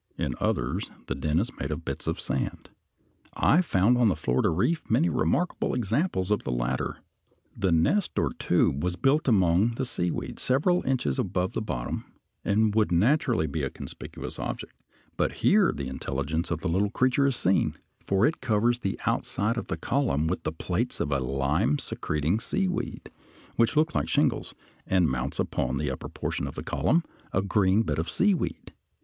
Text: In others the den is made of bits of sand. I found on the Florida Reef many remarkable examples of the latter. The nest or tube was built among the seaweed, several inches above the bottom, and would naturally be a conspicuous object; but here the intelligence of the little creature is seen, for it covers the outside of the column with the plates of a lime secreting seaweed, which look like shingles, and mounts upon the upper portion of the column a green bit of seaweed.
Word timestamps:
In 0.17 0.33
others 0.39 0.89
the 1.05 1.13
den 1.13 1.37
is 1.39 1.51
made 1.59 1.69
of 1.69 1.85
bits 1.85 2.07
of 2.07 2.19
sand. 2.19 2.69
I 3.37 3.61
found 3.61 3.99
on 3.99 4.07
the 4.07 4.15
Florida 4.15 4.49
Reef 4.49 4.81
many 4.89 5.09
remarkable 5.09 5.75
examples 5.75 6.31
of 6.31 6.41
the 6.43 6.49
latter. 6.49 6.97
The 7.55 7.71
nest 7.71 8.17
or 8.17 8.31
tube 8.33 8.83
was 8.83 8.95
built 8.95 9.27
among 9.27 9.75
the 9.75 9.85
seaweed, 9.85 10.39
several 10.39 10.81
inches 10.87 11.19
above 11.19 11.53
the 11.53 11.61
bottom, 11.61 12.05
and 12.43 12.73
would 12.73 12.91
naturally 12.91 13.45
be 13.45 13.61
a 13.61 13.69
conspicuous 13.69 14.39
object; 14.39 14.73
but 15.17 15.33
here 15.43 15.71
the 15.71 15.87
intelligence 15.87 16.49
of 16.49 16.61
the 16.61 16.67
little 16.67 16.89
creature 16.89 17.27
is 17.27 17.35
seen, 17.35 17.75
for 18.03 18.25
it 18.25 18.41
covers 18.41 18.79
the 18.79 18.99
outside 19.05 19.55
of 19.55 19.67
the 19.67 19.77
column 19.77 20.25
with 20.25 20.41
the 20.41 20.51
plates 20.51 20.99
of 20.99 21.11
a 21.11 21.19
lime 21.19 21.77
secreting 21.77 22.39
seaweed, 22.39 23.11
which 23.55 23.77
look 23.77 23.93
like 23.93 24.09
shingles, 24.09 24.55
and 24.87 25.11
mounts 25.11 25.37
upon 25.37 25.77
the 25.77 25.91
upper 25.91 26.09
portion 26.09 26.47
of 26.47 26.55
the 26.55 26.63
column 26.63 27.03
a 27.31 27.43
green 27.43 27.83
bit 27.83 27.99
of 27.99 28.09
seaweed. 28.09 28.73